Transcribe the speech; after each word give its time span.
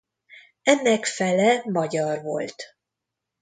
Ennek 0.63 1.05
fele 1.05 1.63
magyar 1.65 2.21
volt. 2.21 2.63